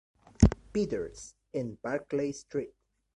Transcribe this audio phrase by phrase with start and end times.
[0.73, 2.73] Peter’s, en Barclay Street.